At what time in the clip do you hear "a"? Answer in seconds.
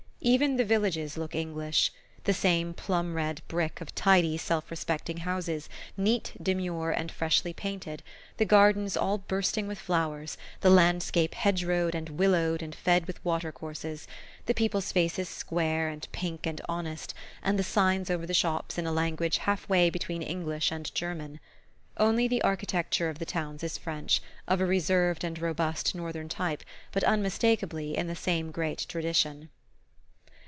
18.85-18.91, 24.61-24.67